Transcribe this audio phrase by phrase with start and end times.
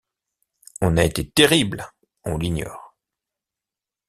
[0.81, 1.85] On a été terrible,
[2.25, 2.95] on l’ignore.